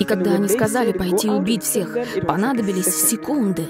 И 0.00 0.04
когда 0.04 0.32
они 0.32 0.48
сказали 0.48 0.92
пойти 0.92 1.28
убить 1.28 1.62
всех, 1.62 1.94
понадобились 2.26 2.86
секунды. 2.86 3.68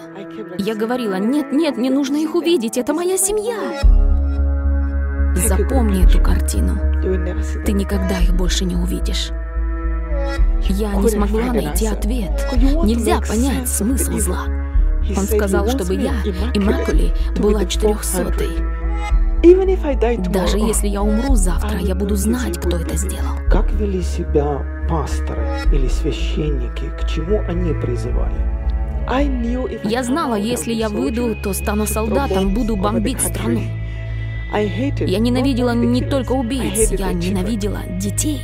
Я 0.59 0.77
говорила, 0.77 1.17
нет, 1.17 1.53
нет, 1.53 1.77
мне 1.77 1.91
нужно 1.91 2.17
их 2.17 2.37
увидеть, 2.37 2.79
это 2.79 2.95
моя 2.95 3.19
семья. 3.19 3.83
Запомни 5.35 6.07
эту 6.07 6.23
картину. 6.23 6.77
Ты 7.67 7.73
никогда 7.73 8.21
их 8.21 8.35
больше 8.37 8.65
не 8.65 8.77
увидишь. 8.77 9.31
Я 10.69 10.95
не 10.95 11.09
смогла 11.09 11.53
найти 11.53 11.89
ответ. 11.89 12.31
Нельзя 12.85 13.21
понять 13.21 13.69
смысл 13.69 14.19
зла. 14.19 14.47
Он 15.17 15.25
сказал, 15.25 15.69
чтобы 15.69 15.95
я, 15.95 16.13
Иммакули, 16.55 17.13
была 17.37 17.65
четырехсотой. 17.65 18.80
Даже 19.43 20.59
если 20.59 20.89
я 20.89 21.03
умру 21.03 21.35
завтра, 21.35 21.79
я 21.79 21.95
буду 21.95 22.15
знать, 22.15 22.59
кто 22.59 22.77
это 22.77 22.97
сделал. 22.97 23.37
Как 23.51 23.73
вели 23.73 24.03
себя 24.03 24.63
пасторы 24.89 25.47
или 25.73 25.89
священники? 25.89 26.91
К 27.01 27.07
чему 27.09 27.41
они 27.49 27.73
призывали? 27.81 28.35
Я 29.85 30.05
знала, 30.05 30.35
если 30.35 30.73
я 30.75 30.89
выйду, 30.89 31.35
то 31.43 31.53
стану 31.55 31.87
солдатом, 31.87 32.55
буду 32.55 32.77
бомбить 32.77 33.21
страну. 33.21 33.63
Я 34.53 35.19
ненавидела 35.19 35.75
не 35.75 36.03
только 36.03 36.33
убийц, 36.33 36.91
я 36.93 37.13
ненавидела 37.13 37.81
детей. 37.99 38.43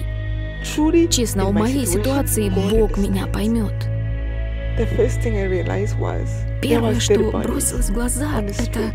Честно, 1.10 1.44
в 1.44 1.52
моей 1.52 1.86
ситуации 1.86 2.48
Бог 2.48 2.97
меня 2.97 3.27
поймет. 3.27 3.74
Первое, 6.62 6.98
что 7.00 7.30
бросилось 7.30 7.91
в 7.91 7.94
глаза, 7.94 8.41
это 8.41 8.92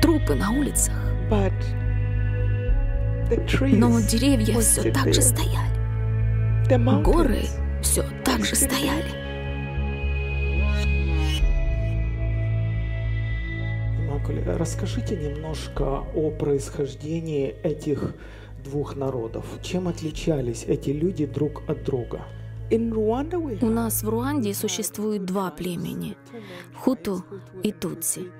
трупы 0.00 0.34
на 0.34 0.50
улицах. 0.52 0.94
Но 3.78 4.00
деревья 4.00 4.58
все 4.58 4.92
так 4.92 5.14
же 5.14 5.22
стояли. 5.22 5.70
Горы 7.02 7.42
все 7.82 8.04
так 8.24 8.44
же 8.44 8.56
стояли. 8.56 9.10
Иммакуле, 13.98 14.42
расскажите 14.56 15.16
немножко 15.16 16.04
о 16.14 16.30
происхождении 16.32 17.54
этих 17.62 18.14
двух 18.64 18.96
народов. 18.96 19.44
Чем 19.62 19.86
отличались 19.86 20.64
эти 20.66 20.90
люди 20.90 21.26
друг 21.26 21.62
от 21.68 21.84
друга? 21.84 22.22
У 22.72 23.66
нас 23.66 24.02
в 24.02 24.08
Руанде 24.08 24.54
существует 24.54 25.24
два 25.24 25.50
племени— 25.50 26.16
Хуту 26.74 27.24
и 27.62 27.72
Тутси. 27.72 28.30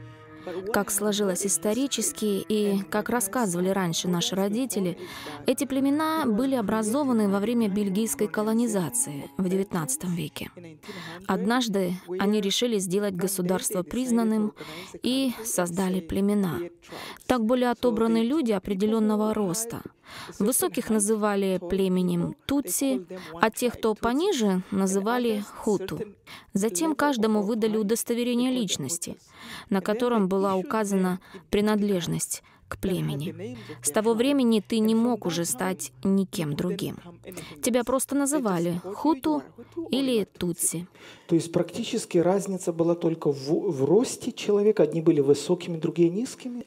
Как 0.73 0.91
сложилось 0.91 1.47
исторически 1.47 2.45
и 2.49 2.83
как 2.91 3.09
рассказывали 3.09 3.69
раньше 3.69 4.09
наши 4.09 4.35
родители, 4.35 4.99
эти 5.47 5.65
племена 5.65 6.25
были 6.27 6.55
образованы 6.55 7.29
во 7.29 7.41
время 7.41 7.69
бельгийской 7.69 8.29
колонизации 8.29 9.31
в 9.37 9.47
XIX 9.47 9.89
веке. 10.15 10.51
Однажды 11.27 11.95
они 12.19 12.41
решили 12.41 12.79
сделать 12.79 13.15
государство 13.15 13.83
признанным 13.83 14.53
и 15.03 15.33
создали 15.45 16.01
племена. 16.01 16.59
Так 17.27 17.45
были 17.45 17.65
отобраны 17.65 18.19
люди 18.19 18.53
определенного 18.53 19.35
роста. 19.35 19.83
Высоких 20.39 20.91
называли 20.91 21.61
племенем 21.71 22.35
Тутси, 22.47 23.07
а 23.41 23.51
тех, 23.51 23.75
кто 23.75 23.95
пониже, 23.95 24.63
называли 24.71 25.45
Хуту. 25.59 26.01
Затем 26.53 26.95
каждому 26.95 27.43
выдали 27.43 27.77
удостоверение 27.77 28.51
личности, 28.51 29.17
на 29.71 29.81
котором 29.81 30.29
была 30.29 30.55
указана 30.57 31.21
принадлежность 31.51 32.43
к 32.71 32.79
племени. 32.79 33.59
С 33.83 33.91
того 33.91 34.15
времени 34.15 34.63
ты 34.67 34.79
не 34.79 34.95
мог 34.95 35.27
уже 35.27 35.45
стать 35.45 35.93
никем 36.05 36.55
другим. 36.55 36.99
Тебя 37.63 37.83
просто 37.85 38.15
называли 38.15 38.81
Хуту 38.95 39.43
или 39.91 40.25
Тутси. 40.25 40.87
То 41.27 41.35
есть 41.35 41.53
практически 41.53 42.19
разница 42.19 42.73
была 42.73 42.95
только 42.95 43.33
в, 43.33 43.49
в 43.49 43.85
росте 43.85 44.31
человека. 44.33 44.85
Одни 44.85 45.03
были 45.03 45.21
высокими, 45.21 45.79
другие 45.79 46.11
низкими. 46.11 46.65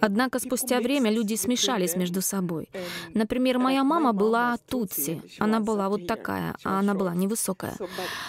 Однако 0.00 0.38
спустя 0.38 0.80
время 0.80 1.10
люди 1.10 1.34
смешались 1.34 1.96
между 1.96 2.20
собой. 2.20 2.68
Например, 3.14 3.58
моя 3.58 3.84
мама 3.84 4.12
была 4.12 4.56
тутси, 4.68 5.22
она 5.38 5.60
была 5.60 5.88
вот 5.88 6.06
такая, 6.06 6.54
а 6.64 6.78
она 6.80 6.94
была 6.94 7.14
невысокая. 7.14 7.76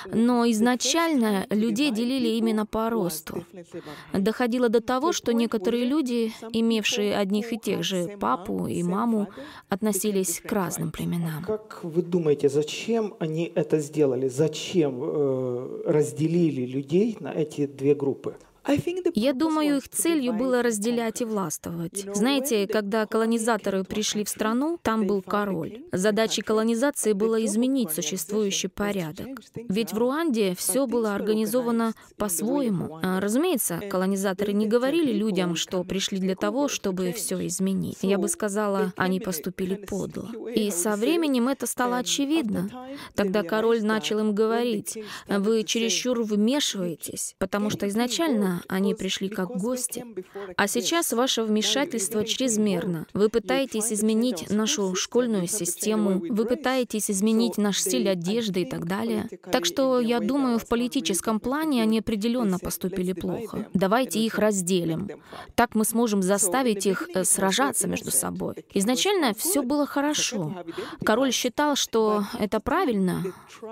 Но 0.05 0.49
изначально 0.51 1.45
людей 1.49 1.91
делили 1.91 2.29
именно 2.37 2.65
по 2.65 2.89
росту. 2.89 3.45
Доходило 4.13 4.69
до 4.69 4.81
того, 4.81 5.11
что 5.11 5.33
некоторые 5.33 5.85
люди, 5.85 6.33
имевшие 6.51 7.15
одних 7.15 7.53
и 7.53 7.57
тех 7.57 7.83
же 7.83 8.17
папу 8.19 8.67
и 8.67 8.83
маму, 8.83 9.27
относились 9.69 10.39
к 10.39 10.51
разным 10.51 10.91
племенам. 10.91 11.43
Как 11.43 11.79
вы 11.83 12.01
думаете, 12.01 12.49
зачем 12.49 13.15
они 13.19 13.51
это 13.55 13.79
сделали? 13.79 14.27
Зачем 14.27 14.99
э, 15.01 15.81
разделили 15.85 16.65
людей 16.65 17.17
на 17.19 17.33
эти 17.33 17.65
две 17.65 17.95
группы? 17.95 18.35
Я 19.13 19.33
думаю, 19.33 19.77
их 19.77 19.89
целью 19.89 20.33
было 20.33 20.61
разделять 20.61 21.21
и 21.21 21.25
властвовать. 21.25 22.05
Знаете, 22.13 22.67
когда 22.67 23.05
колонизаторы 23.05 23.83
пришли 23.83 24.23
в 24.23 24.29
страну, 24.29 24.79
там 24.81 25.07
был 25.07 25.21
король. 25.21 25.83
Задачей 25.91 26.41
колонизации 26.41 27.13
было 27.13 27.43
изменить 27.45 27.91
существующий 27.91 28.67
порядок. 28.67 29.27
Ведь 29.55 29.93
в 29.93 29.97
Руанде 29.97 30.55
все 30.55 30.87
было 30.87 31.15
организовано 31.15 31.93
по-своему. 32.17 32.99
А, 33.01 33.19
разумеется, 33.19 33.79
колонизаторы 33.89 34.53
не 34.53 34.67
говорили 34.67 35.11
людям, 35.11 35.55
что 35.55 35.83
пришли 35.83 36.19
для 36.19 36.35
того, 36.35 36.67
чтобы 36.67 37.11
все 37.13 37.45
изменить. 37.47 37.99
Я 38.01 38.17
бы 38.17 38.27
сказала, 38.27 38.93
они 38.97 39.19
поступили 39.19 39.75
подло. 39.75 40.29
И 40.53 40.71
со 40.71 40.95
временем 40.95 41.47
это 41.47 41.67
стало 41.67 41.97
очевидно. 41.97 42.69
Тогда 43.15 43.43
король 43.43 43.83
начал 43.83 44.19
им 44.19 44.33
говорить, 44.33 44.97
вы 45.27 45.63
чересчур 45.63 46.21
вмешиваетесь, 46.21 47.35
потому 47.37 47.69
что 47.69 47.87
изначально 47.87 48.56
они 48.67 48.93
пришли 48.93 49.29
как 49.29 49.49
гости. 49.57 50.05
А 50.55 50.67
сейчас 50.67 51.13
ваше 51.13 51.43
вмешательство 51.43 52.25
чрезмерно. 52.25 53.07
Вы 53.13 53.29
пытаетесь 53.29 53.91
изменить 53.91 54.49
нашу 54.49 54.95
школьную 54.95 55.47
систему, 55.47 56.21
вы 56.29 56.45
пытаетесь 56.45 57.09
изменить 57.11 57.57
наш 57.57 57.79
стиль 57.79 58.09
одежды 58.09 58.61
и 58.61 58.65
так 58.65 58.85
далее. 58.85 59.29
Так 59.51 59.65
что 59.65 59.99
я 59.99 60.19
думаю, 60.19 60.59
в 60.59 60.67
политическом 60.67 61.39
плане 61.39 61.81
они 61.81 61.99
определенно 61.99 62.59
поступили 62.59 63.13
плохо. 63.13 63.67
Давайте 63.73 64.19
их 64.19 64.37
разделим. 64.37 65.09
Так 65.55 65.75
мы 65.75 65.85
сможем 65.85 66.21
заставить 66.21 66.85
их 66.85 67.07
э, 67.13 67.23
сражаться 67.23 67.87
между 67.87 68.11
собой. 68.11 68.65
Изначально 68.73 69.33
все 69.33 69.61
было 69.61 69.85
хорошо. 69.85 70.63
Король 71.03 71.31
считал, 71.31 71.75
что 71.75 72.23
это 72.39 72.59
правильно 72.59 73.23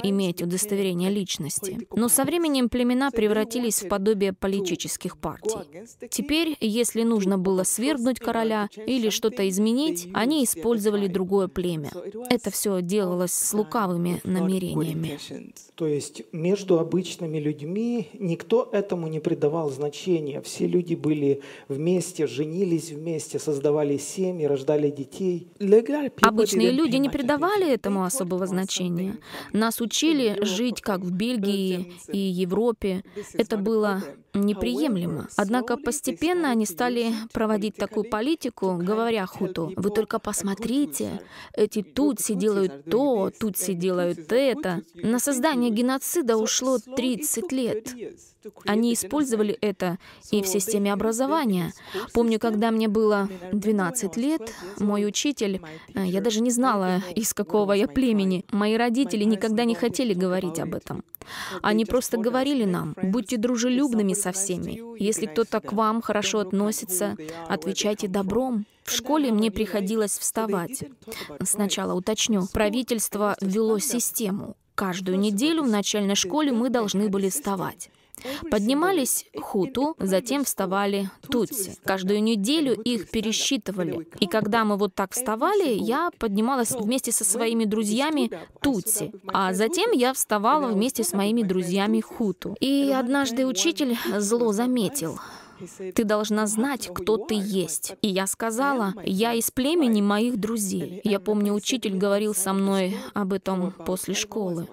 иметь 0.04 0.42
удостоверение 0.42 1.10
личности. 1.10 1.88
Но 1.96 2.10
со 2.10 2.24
временем 2.24 2.70
племена 2.70 3.12
превратились 3.12 3.84
в 3.84 3.88
подобие 3.88 4.34
политических 4.34 4.75
политических 4.76 5.18
партий. 5.18 5.56
Теперь, 6.10 6.58
если 6.60 7.04
нужно 7.04 7.38
было 7.38 7.64
свергнуть 7.64 8.20
короля 8.20 8.68
или 8.86 9.10
что-то 9.10 9.48
изменить, 9.48 10.08
они 10.14 10.44
использовали 10.44 11.08
другое 11.08 11.48
племя. 11.48 11.92
Это 12.30 12.52
все 12.52 12.82
делалось 12.82 13.32
с 13.32 13.54
лукавыми 13.54 14.22
намерениями. 14.24 15.18
То 15.76 15.88
есть 15.88 16.24
между 16.32 16.80
обычными 16.80 17.38
людьми 17.38 18.10
никто 18.20 18.70
этому 18.72 19.08
не 19.08 19.20
придавал 19.20 19.70
значения. 19.70 20.42
Все 20.42 20.68
люди 20.68 20.96
были 20.96 21.42
вместе, 21.70 22.28
женились 22.28 22.92
вместе, 22.92 23.40
создавали 23.40 23.98
семьи, 23.98 24.46
рождали 24.46 24.90
детей. 24.90 25.48
Обычные 26.22 26.72
люди 26.72 26.98
не 26.98 27.10
придавали 27.10 27.74
этому 27.74 28.04
особого 28.04 28.46
значения. 28.46 29.18
Нас 29.54 29.82
учили 29.82 30.38
жить 30.42 30.82
как 30.82 31.02
в 31.02 31.12
Бельгии 31.12 31.94
и 32.12 32.18
Европе. 32.18 33.04
Это 33.34 33.58
было 33.58 34.04
неприемлемо. 34.56 35.28
Однако 35.36 35.78
постепенно 35.78 36.50
они 36.52 36.66
стали 36.66 37.14
проводить 37.34 37.76
такую 37.76 38.10
политику, 38.10 38.78
говоря 38.78 39.26
хуту, 39.26 39.72
вы 39.76 39.90
только 39.90 40.20
посмотрите, 40.20 41.22
эти 41.54 41.82
тутси 41.82 42.34
делают 42.34 42.86
то, 42.86 43.32
тутси 43.38 43.74
делают 43.74 44.32
это. 44.32 44.82
На 44.94 45.20
создание 45.20 45.72
геноцида 45.72 46.38
ушло 46.38 46.80
30 46.80 47.52
лет. 47.52 47.96
Они 48.66 48.94
использовали 48.94 49.58
это 49.62 49.98
и 50.32 50.42
в 50.42 50.48
системе 50.48 50.94
образования. 50.94 51.74
Помню, 52.14 52.40
когда 52.40 52.72
мне 52.72 52.88
было 52.88 53.30
12 53.52 54.18
лет, 54.18 54.54
мой 54.80 55.06
учитель, 55.06 55.62
э, 55.94 56.06
я 56.06 56.22
даже 56.22 56.42
не 56.42 56.52
знала, 56.52 57.02
из 57.16 57.34
какого 57.34 57.74
я 57.74 57.88
племени, 57.88 58.46
мои 58.52 58.76
родители 58.76 59.24
никогда 59.24 59.66
не 59.66 59.76
хотели 59.76 60.14
говорить 60.14 60.60
об 60.60 60.76
этом. 60.76 61.04
Они 61.62 61.86
просто 61.86 62.18
говорили 62.18 62.66
нам, 62.66 62.96
будьте 63.02 63.38
дружелюбными 63.38 64.14
со 64.14 64.32
всеми. 64.32 64.82
Если 65.02 65.26
кто-то 65.26 65.60
к 65.60 65.74
вам 65.74 66.02
хорошо 66.02 66.40
относится, 66.40 67.16
отвечайте 67.48 68.08
добром. 68.08 68.66
В 68.84 68.92
школе 68.92 69.32
мне 69.32 69.50
приходилось 69.50 70.18
вставать. 70.18 70.84
Сначала 71.44 71.94
уточню. 71.94 72.48
Правительство 72.54 73.36
ввело 73.42 73.80
систему. 73.80 74.56
Каждую 74.76 75.18
неделю 75.18 75.64
в 75.64 75.70
начальной 75.70 76.16
школе 76.16 76.52
мы 76.52 76.70
должны 76.70 77.10
были 77.10 77.30
вставать. 77.30 77.90
Поднимались 78.50 79.26
хуту, 79.40 79.96
затем 80.00 80.44
вставали 80.44 81.10
тутси. 81.30 81.78
Каждую 81.84 82.24
неделю 82.24 82.74
их 82.74 83.10
пересчитывали. 83.10 84.08
И 84.20 84.28
когда 84.28 84.66
мы 84.66 84.78
вот 84.78 84.94
так 84.96 85.14
вставали, 85.14 85.70
я 85.70 86.10
поднималась 86.18 86.72
вместе 86.72 87.12
со 87.12 87.24
своими 87.24 87.66
друзьями 87.66 88.32
тутси. 88.62 89.12
А 89.28 89.54
затем 89.54 89.92
я 89.92 90.14
вставала 90.14 90.68
вместе 90.68 91.04
с 91.04 91.14
моими 91.14 91.44
друзьями 91.44 92.02
хуту. 92.02 92.56
И 92.60 92.94
однажды 92.96 93.46
учитель 93.46 93.98
зло 94.18 94.52
заметил— 94.52 95.20
ты 95.94 96.04
должна 96.04 96.48
знать, 96.48 96.90
кто 96.94 97.18
ты 97.18 97.36
есть. 97.36 97.94
И 98.02 98.08
я 98.08 98.28
сказала, 98.28 98.94
я 99.04 99.34
из 99.34 99.52
племени 99.52 100.02
моих 100.02 100.38
друзей. 100.40 101.02
Я 101.04 101.20
помню, 101.20 101.54
учитель 101.54 101.98
говорил 101.98 102.34
со 102.34 102.54
мной 102.54 102.98
об 103.14 103.34
этом 103.34 103.72
после 103.72 104.14
школы. 104.14 104.68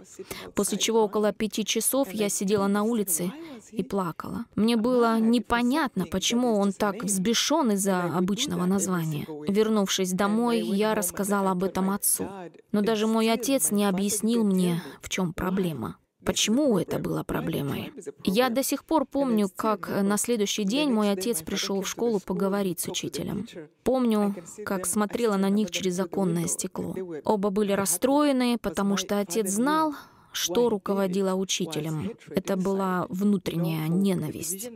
После 0.55 0.79
чего 0.79 1.03
около 1.03 1.33
пяти 1.33 1.65
часов 1.65 2.13
я 2.13 2.29
сидела 2.29 2.67
на 2.67 2.83
улице 2.83 3.33
и 3.71 3.83
плакала. 3.83 4.45
Мне 4.55 4.77
было 4.77 5.19
непонятно, 5.19 6.07
почему 6.07 6.59
он 6.59 6.73
так 6.73 7.03
взбешен 7.05 7.73
из-за 7.73 8.03
обычного 8.05 8.67
названия. 8.67 9.27
Вернувшись 9.49 10.13
домой, 10.13 10.61
я 10.61 10.95
рассказала 10.95 11.53
об 11.53 11.65
этом 11.65 11.91
отцу. 11.91 12.29
Но 12.73 12.83
даже 12.83 13.07
мой 13.07 13.31
отец 13.31 13.71
не 13.71 13.85
объяснил 13.85 14.45
мне, 14.45 14.83
в 15.01 15.09
чем 15.09 15.33
проблема. 15.33 15.97
Почему 16.25 16.79
это 16.79 16.99
было 16.99 17.23
проблемой? 17.25 17.93
Я 18.25 18.49
до 18.49 18.63
сих 18.63 18.85
пор 18.85 19.07
помню, 19.07 19.49
как 19.55 19.89
на 19.89 20.17
следующий 20.17 20.65
день 20.65 20.91
мой 20.91 21.11
отец 21.11 21.43
пришел 21.43 21.81
в 21.83 21.89
школу 21.89 22.21
поговорить 22.21 22.81
с 22.81 22.89
учителем. 22.89 23.47
Помню, 23.83 24.35
как 24.65 24.87
смотрела 24.87 25.37
на 25.37 25.49
них 25.49 25.71
через 25.71 25.99
оконное 25.99 26.47
стекло. 26.47 26.95
Оба 27.25 27.51
были 27.51 27.73
расстроены, 27.73 28.59
потому 28.59 28.97
что 28.97 29.19
отец 29.19 29.51
знал, 29.51 29.95
что 30.33 30.69
руководило 30.69 31.35
учителем. 31.35 32.13
Это 32.29 32.57
была 32.57 33.07
внутренняя 33.09 33.89
ненависть. 33.89 34.71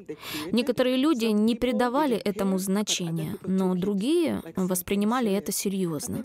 Некоторые 0.53 0.97
люди 0.97 1.27
не 1.27 1.55
придавали 1.55 2.17
этому 2.17 2.59
значения, 2.59 3.37
но 3.43 3.75
другие 3.75 4.43
воспринимали 4.57 5.33
это 5.33 5.53
серьезно. 5.53 6.25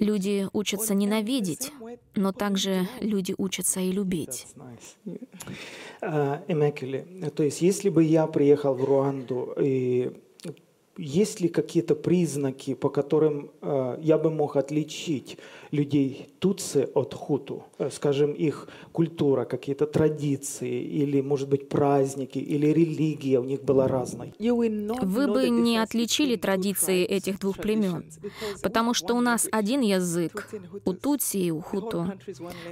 Люди 0.00 0.48
учатся 0.52 0.94
ненавидеть, 0.94 1.72
но 2.14 2.32
также 2.32 2.88
люди 3.00 3.34
учатся 3.36 3.80
и 3.80 3.92
любить. 3.92 4.46
Эмекюли, 6.00 7.30
то 7.34 7.42
есть 7.42 7.62
если 7.62 7.88
бы 7.88 8.02
я 8.04 8.26
приехал 8.26 8.74
в 8.74 8.84
Руанду 8.84 9.54
и 9.60 10.12
есть 10.98 11.40
ли 11.40 11.48
какие-то 11.48 11.94
признаки, 11.94 12.74
по 12.74 12.88
которым 12.88 13.50
э, 13.60 13.98
я 14.00 14.18
бы 14.18 14.30
мог 14.30 14.56
отличить 14.56 15.38
людей 15.70 16.28
Тутси 16.38 16.88
от 16.94 17.14
Хуту? 17.14 17.64
Э, 17.78 17.90
скажем, 17.90 18.32
их 18.32 18.68
культура, 18.92 19.44
какие-то 19.44 19.86
традиции, 19.86 20.82
или, 20.82 21.20
может 21.20 21.48
быть, 21.48 21.68
праздники, 21.68 22.38
или 22.38 22.68
религия 22.68 23.40
у 23.40 23.44
них 23.44 23.62
была 23.62 23.88
разной? 23.88 24.32
Вы 24.38 25.26
бы 25.26 25.48
не 25.50 25.78
отличили 25.78 26.36
традиции 26.36 27.04
этих 27.04 27.38
двух 27.38 27.56
племен, 27.56 28.04
потому 28.62 28.94
что 28.94 29.14
у 29.14 29.20
нас 29.20 29.48
один 29.52 29.80
язык, 29.80 30.48
у 30.84 30.92
Тутси 30.92 31.36
и 31.38 31.50
у 31.50 31.60
Хуту. 31.60 32.12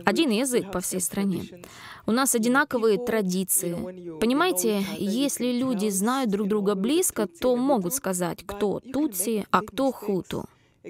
Один 0.05 0.31
язык 0.31 0.73
по 0.73 0.81
всей 0.81 1.01
стране. 1.01 1.43
У 2.07 2.13
нас 2.13 2.35
одинаковые 2.35 2.99
традиции. 2.99 3.75
Понимаете, 4.21 4.83
если 4.99 5.53
люди 5.53 5.89
знают 5.89 6.31
друг 6.31 6.49
друга 6.49 6.75
близко, 6.75 7.27
то 7.27 7.57
могут 7.57 7.95
сказать, 7.95 8.14
кто 8.47 8.81
Тутси, 8.81 9.47
а 9.51 9.63
кто 9.63 9.93
Хуту. 9.93 10.45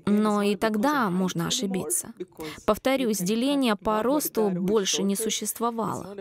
Но 0.07 0.43
и 0.43 0.57
тогда 0.57 1.11
можно 1.11 1.47
ошибиться. 1.47 2.13
Повторюсь, 2.67 3.19
деления 3.19 3.77
по 3.77 4.03
росту 4.03 4.51
больше 4.51 5.03
не 5.03 5.17
существовало. 5.17 6.17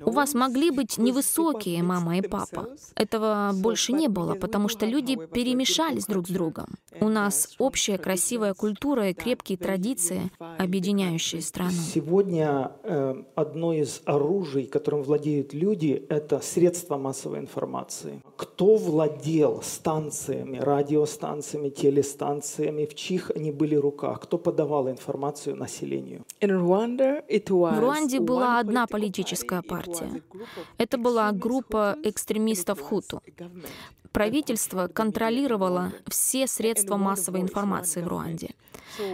У 0.00 0.10
вас 0.10 0.34
могли 0.34 0.70
быть 0.70 0.98
невысокие 0.98 1.82
мама 1.82 2.18
и 2.18 2.22
папа. 2.22 2.68
Этого 2.94 3.52
больше 3.54 3.92
не 3.92 4.08
было, 4.08 4.34
потому 4.34 4.68
что 4.68 4.86
люди 4.86 5.16
перемешались 5.16 6.06
друг 6.06 6.28
с 6.28 6.30
другом. 6.30 6.66
У 7.00 7.08
нас 7.08 7.54
общая 7.58 7.98
красивая 7.98 8.54
культура 8.54 9.08
и 9.10 9.14
крепкие 9.14 9.56
традиции, 9.56 10.30
объединяющие 10.58 11.40
страну. 11.40 11.70
Сегодня 11.70 12.72
э, 12.82 13.22
одно 13.34 13.72
из 13.72 14.02
оружий, 14.04 14.66
которым 14.66 15.02
владеют 15.02 15.54
люди, 15.54 16.04
это 16.08 16.40
средства 16.40 16.96
массовой 16.96 17.38
информации. 17.38 18.22
Кто 18.36 18.76
владел 18.76 19.62
станциями, 19.62 20.58
радиостанциями, 20.58 21.70
телестанциями, 21.70 22.86
в 22.86 22.94
чьих 22.98 23.30
они 23.36 23.52
были 23.52 23.76
руках, 23.76 24.20
кто 24.20 24.38
подавал 24.38 24.88
информацию 24.88 25.56
населению. 25.56 26.24
В 26.40 27.80
Руанде 27.80 28.20
была 28.20 28.58
одна 28.58 28.86
политическая 28.86 29.62
партия. 29.62 30.22
Это 30.78 30.98
была 30.98 31.32
группа 31.32 31.96
экстремистов 32.02 32.80
Хуту. 32.80 33.22
Правительство 34.12 34.88
контролировало 34.88 35.92
все 36.06 36.46
средства 36.46 36.96
массовой 36.96 37.40
информации 37.40 38.02
в 38.02 38.08
Руанде. 38.08 38.48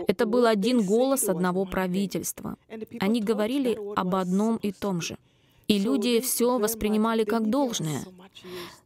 Это 0.09 0.25
был 0.25 0.47
один 0.47 0.87
голос 0.87 1.29
одного 1.29 1.67
правительства. 1.67 2.57
Они 3.01 3.21
говорили 3.21 3.79
об 3.97 4.15
одном 4.15 4.57
и 4.57 4.73
том 4.73 5.01
же. 5.01 5.17
И 5.69 5.79
люди 5.79 6.21
все 6.21 6.59
воспринимали 6.59 7.25
как 7.25 7.51
должное. 7.51 8.05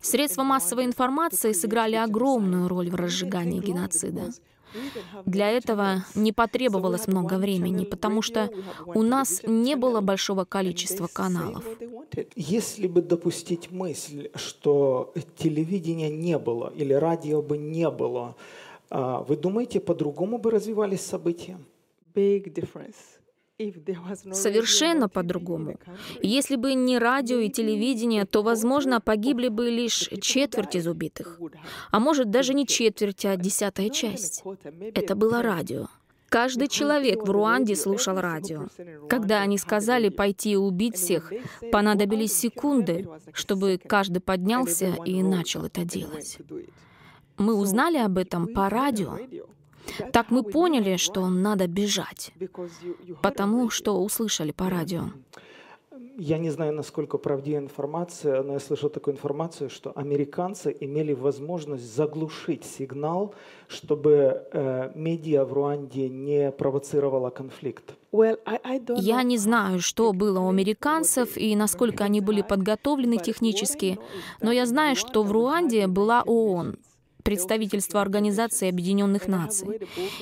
Средства 0.00 0.44
массовой 0.44 0.84
информации 0.84 1.52
сыграли 1.52 1.96
огромную 1.96 2.68
роль 2.68 2.88
в 2.90 2.94
разжигании 2.94 3.60
геноцида. 3.60 4.32
Для 5.26 5.50
этого 5.50 6.04
не 6.14 6.32
потребовалось 6.32 7.06
много 7.06 7.34
времени, 7.34 7.84
потому 7.84 8.22
что 8.22 8.50
у 8.86 9.02
нас 9.02 9.42
не 9.44 9.76
было 9.76 10.00
большого 10.00 10.44
количества 10.44 11.08
каналов. 11.12 11.64
Если 12.34 12.86
бы 12.86 13.02
допустить 13.02 13.70
мысль, 13.70 14.30
что 14.34 15.12
телевидения 15.36 16.10
не 16.10 16.38
было 16.38 16.72
или 16.76 16.92
радио 16.92 17.42
бы 17.42 17.58
не 17.58 17.90
было, 17.90 18.36
а, 18.90 19.20
вы 19.20 19.36
думаете, 19.36 19.80
по-другому 19.80 20.38
бы 20.38 20.50
развивались 20.50 21.02
события? 21.02 21.58
Совершенно 24.32 25.08
по-другому. 25.08 25.78
Если 26.22 26.54
бы 26.54 26.74
не 26.74 26.98
радио 26.98 27.38
и 27.38 27.50
телевидение, 27.50 28.24
то, 28.24 28.42
возможно, 28.42 29.00
погибли 29.00 29.48
бы 29.48 29.68
лишь 29.68 30.08
четверть 30.20 30.76
из 30.76 30.86
убитых. 30.86 31.40
А 31.90 31.98
может, 31.98 32.30
даже 32.30 32.54
не 32.54 32.66
четверть, 32.66 33.24
а 33.24 33.36
десятая 33.36 33.88
часть. 33.88 34.44
Это 34.94 35.16
было 35.16 35.42
радио. 35.42 35.88
Каждый 36.28 36.68
человек 36.68 37.26
в 37.26 37.30
Руанде 37.30 37.74
слушал 37.74 38.20
радио. 38.20 38.68
Когда 39.08 39.40
они 39.40 39.58
сказали 39.58 40.08
пойти 40.08 40.52
и 40.52 40.56
убить 40.56 40.96
всех, 40.96 41.32
понадобились 41.72 42.34
секунды, 42.34 43.08
чтобы 43.32 43.78
каждый 43.78 44.20
поднялся 44.20 44.94
и 45.04 45.22
начал 45.22 45.64
это 45.64 45.84
делать. 45.84 46.38
Мы 47.38 47.54
узнали 47.54 47.96
об 47.96 48.18
этом 48.18 48.48
по 48.48 48.68
радио. 48.68 49.18
Так 50.12 50.30
мы 50.30 50.42
поняли, 50.42 50.96
что 50.96 51.28
надо 51.28 51.66
бежать, 51.66 52.32
потому 53.22 53.70
что 53.70 54.02
услышали 54.02 54.52
по 54.52 54.68
радио. 54.70 55.04
Я 56.20 56.38
не 56.38 56.50
знаю, 56.50 56.74
насколько 56.74 57.16
правдива 57.16 57.58
информация, 57.58 58.42
но 58.42 58.54
я 58.54 58.58
слышал 58.58 58.90
такую 58.90 59.14
информацию, 59.14 59.70
что 59.70 59.92
американцы 59.94 60.76
имели 60.80 61.12
возможность 61.12 61.94
заглушить 61.94 62.64
сигнал, 62.64 63.34
чтобы 63.68 64.42
э, 64.52 64.90
медиа 64.96 65.44
в 65.44 65.52
Руанде 65.52 66.08
не 66.08 66.50
провоцировала 66.50 67.30
конфликт. 67.30 67.94
Я 68.10 69.22
не 69.22 69.38
знаю, 69.38 69.78
что 69.78 70.12
было 70.12 70.40
у 70.40 70.48
американцев 70.48 71.36
и 71.36 71.54
насколько 71.54 72.02
они 72.02 72.20
были 72.20 72.42
подготовлены 72.42 73.18
технически, 73.18 73.98
но 74.40 74.50
я 74.50 74.66
знаю, 74.66 74.96
что 74.96 75.22
в 75.22 75.30
Руанде 75.30 75.86
была 75.86 76.22
ООН, 76.26 76.78
представительства 77.28 78.00
Организации 78.00 78.70
Объединенных 78.70 79.28
Наций. 79.28 79.80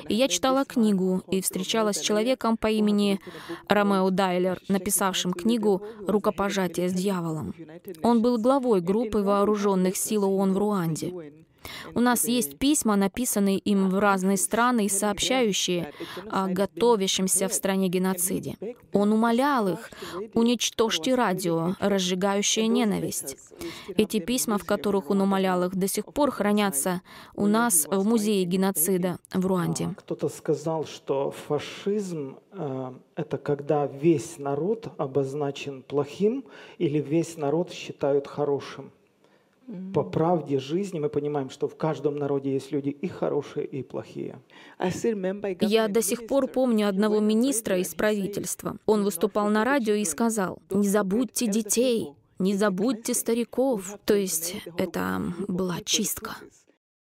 И 0.08 0.14
я 0.14 0.26
читала 0.26 0.64
книгу 0.64 1.22
и 1.30 1.40
встречалась 1.40 1.98
с 1.98 2.00
человеком 2.00 2.56
по 2.56 2.66
имени 2.66 3.20
Ромео 3.68 4.10
Дайлер, 4.10 4.58
написавшим 4.66 5.32
книгу 5.32 5.82
«Рукопожатие 6.08 6.88
с 6.88 6.92
дьяволом». 6.92 7.54
Он 8.02 8.22
был 8.22 8.38
главой 8.38 8.80
группы 8.80 9.18
вооруженных 9.18 9.96
сил 9.96 10.24
ООН 10.24 10.52
в 10.54 10.58
Руанде. 10.58 11.12
У 11.94 12.00
нас 12.00 12.26
есть 12.26 12.58
письма, 12.58 12.96
написанные 12.96 13.58
им 13.58 13.88
в 13.90 13.98
разные 13.98 14.36
страны 14.36 14.86
и 14.86 14.88
сообщающие 14.88 15.92
о 16.30 16.48
готовящемся 16.48 17.48
в 17.48 17.54
стране 17.54 17.88
геноциде. 17.88 18.56
Он 18.92 19.12
умолял 19.12 19.68
их, 19.68 19.90
уничтожьте 20.34 21.14
радио, 21.14 21.74
разжигающее 21.80 22.66
ненависть. 22.66 23.36
Эти 23.96 24.20
письма, 24.20 24.58
в 24.58 24.64
которых 24.64 25.10
он 25.10 25.20
умолял 25.20 25.64
их, 25.64 25.74
до 25.76 25.88
сих 25.88 26.06
пор 26.06 26.30
хранятся 26.30 27.02
у 27.34 27.46
нас 27.46 27.86
в 27.90 28.04
музее 28.06 28.44
геноцида 28.44 29.18
в 29.32 29.46
Руанде. 29.46 29.94
Кто-то 29.98 30.28
сказал, 30.28 30.84
что 30.84 31.30
фашизм 31.30 32.38
э,— 32.52 32.92
это 33.16 33.38
когда 33.38 33.86
весь 33.86 34.38
народ 34.38 34.88
обозначен 34.98 35.82
плохим 35.82 36.44
или 36.78 36.98
весь 36.98 37.36
народ 37.36 37.72
считают 37.72 38.26
хорошим. 38.26 38.92
По 39.92 40.04
правде 40.04 40.58
жизни 40.58 41.00
мы 41.00 41.08
понимаем, 41.08 41.50
что 41.50 41.66
в 41.66 41.76
каждом 41.76 42.16
народе 42.16 42.52
есть 42.52 42.70
люди 42.70 42.90
и 42.90 43.08
хорошие, 43.08 43.66
и 43.66 43.82
плохие. 43.82 44.38
Я 45.60 45.88
до 45.88 46.02
сих 46.02 46.26
пор 46.26 46.46
помню 46.46 46.88
одного 46.88 47.20
министра 47.20 47.78
из 47.78 47.94
правительства. 47.94 48.76
Он 48.86 49.02
выступал 49.02 49.48
на 49.48 49.64
радио 49.64 49.94
и 49.94 50.04
сказал, 50.04 50.58
«Не 50.70 50.88
забудьте 50.88 51.46
детей. 51.48 52.12
Не 52.38 52.54
забудьте 52.54 53.14
стариков. 53.14 53.98
То 54.04 54.14
есть 54.14 54.56
это 54.76 55.22
была 55.48 55.78
чистка. 55.84 56.36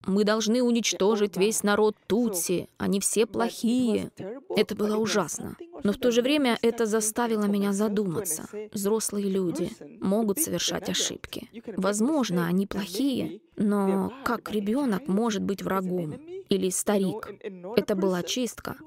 Мы 0.06 0.24
должны 0.24 0.62
уничтожить 0.62 1.38
весь 1.38 1.64
народ 1.64 1.96
Тутси. 2.08 2.70
Они 2.78 3.00
все 3.00 3.26
плохие. 3.26 4.12
Это 4.56 4.76
было 4.76 4.98
ужасно. 4.98 5.56
Но 5.84 5.92
в 5.92 5.98
то 5.98 6.12
же 6.12 6.22
время 6.22 6.58
это 6.62 6.86
заставило 6.86 7.46
меня 7.46 7.74
задуматься. 7.74 8.48
Взрослые 8.72 9.30
люди 9.30 9.72
могут 10.00 10.40
совершать 10.40 10.90
ошибки. 10.90 11.50
Возможно, 11.78 12.48
они 12.48 12.68
плохие, 12.68 13.42
но 13.56 14.14
как 14.24 14.52
ребенок 14.52 15.08
может 15.08 15.44
быть 15.44 15.62
врагом? 15.62 16.14
Или 16.50 16.70
старик? 16.70 17.30
Это 17.76 17.96
была 17.96 18.24
чистка. 18.24 18.78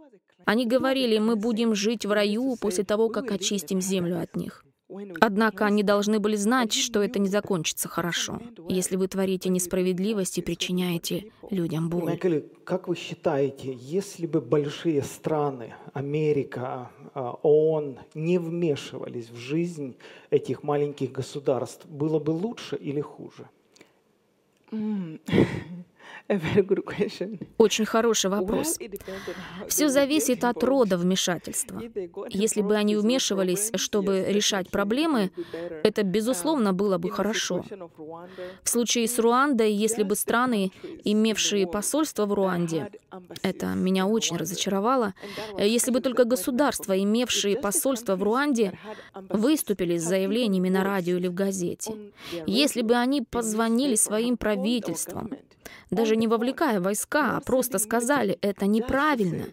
Они 0.45 0.67
говорили, 0.67 1.19
мы 1.19 1.37
будем 1.37 1.75
жить 1.75 2.07
в 2.07 2.13
раю 2.13 2.57
после 2.57 2.85
того, 2.85 3.11
как 3.11 3.31
очистим 3.31 3.81
землю 3.81 4.21
от 4.21 4.35
них. 4.35 4.65
Однако 5.21 5.67
они 5.67 5.83
должны 5.83 6.19
были 6.19 6.37
знать, 6.37 6.73
что 6.73 7.03
это 7.03 7.19
не 7.19 7.29
закончится 7.29 7.89
хорошо, 7.89 8.41
если 8.69 8.97
вы 8.97 9.07
творите 9.07 9.51
несправедливость 9.51 10.39
и 10.39 10.43
причиняете 10.43 11.31
людям 11.51 11.91
боль. 11.91 12.05
Майкл, 12.05 12.39
как 12.65 12.89
вы 12.89 12.97
считаете, 12.97 13.77
если 13.79 14.27
бы 14.27 14.41
большие 14.41 15.03
страны, 15.03 15.75
Америка, 15.93 16.91
а, 17.13 17.33
ООН 17.43 17.99
не 18.15 18.39
вмешивались 18.39 19.29
в 19.29 19.37
жизнь 19.37 19.97
этих 20.31 20.63
маленьких 20.63 21.13
государств, 21.13 21.85
было 21.87 22.19
бы 22.19 22.31
лучше 22.31 22.77
или 22.77 23.03
хуже? 23.03 23.49
Очень 27.57 27.87
хороший 27.87 28.31
вопрос. 28.31 28.79
Все 29.67 29.89
зависит 29.89 30.45
от 30.45 30.63
рода 30.63 30.99
вмешательства. 30.99 31.83
Если 32.29 32.61
бы 32.61 32.77
они 32.77 32.97
вмешивались, 32.97 33.71
чтобы 33.77 34.27
решать 34.29 34.71
проблемы, 34.71 35.31
это, 35.83 36.03
безусловно, 36.03 36.75
было 36.75 36.99
бы 36.99 37.11
хорошо. 37.11 37.65
В 38.63 38.69
случае 38.69 39.09
с 39.09 39.19
Руандой, 39.19 39.73
если 39.73 40.03
бы 40.03 40.15
страны, 40.17 40.71
имевшие 41.03 41.67
посольство 41.67 42.27
в 42.27 42.35
Руанде, 42.35 42.91
это 43.43 43.69
меня 43.69 44.07
очень 44.07 44.37
разочаровало, 44.37 45.15
если 45.59 45.91
бы 45.91 46.01
только 46.01 46.25
государства, 46.25 46.99
имевшие 46.99 47.57
посольство 47.57 48.17
в 48.17 48.23
Руанде, 48.23 48.79
выступили 49.31 49.97
с 49.97 50.03
заявлениями 50.03 50.69
на 50.69 50.85
радио 50.85 51.17
или 51.17 51.29
в 51.29 51.35
газете, 51.35 51.95
если 52.47 52.83
бы 52.83 52.95
они 52.97 53.23
позвонили 53.23 53.95
своим 53.95 54.37
правительствам, 54.37 55.31
даже 55.91 56.17
не 56.17 56.27
вовлекая 56.27 56.81
войска, 56.81 57.37
а 57.37 57.41
просто 57.41 57.79
сказали, 57.79 58.39
это 58.41 58.67
неправильно. 58.67 59.47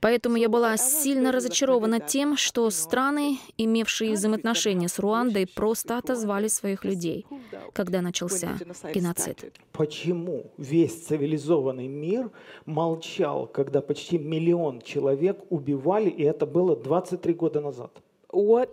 Поэтому 0.00 0.36
я 0.36 0.48
была 0.48 0.76
сильно 0.76 1.32
разочарована 1.32 1.98
тем, 1.98 2.36
что 2.36 2.70
страны, 2.70 3.38
имевшие 3.56 4.12
взаимоотношения 4.12 4.88
с 4.88 4.98
Руандой, 4.98 5.46
просто 5.46 5.98
отозвали 5.98 6.46
своих 6.48 6.84
людей, 6.84 7.26
когда 7.72 8.00
начался 8.00 8.56
геноцид. 8.94 9.52
Почему 9.72 10.52
весь 10.56 11.04
цивилизованный 11.06 11.88
мир 11.88 12.30
молчал, 12.64 13.48
когда 13.48 13.80
почти 13.80 14.18
миллион 14.18 14.80
человек 14.82 15.40
убивали, 15.50 16.10
и 16.10 16.22
это 16.22 16.46
было 16.46 16.76
23 16.76 17.34
года 17.34 17.60
назад? 17.60 17.90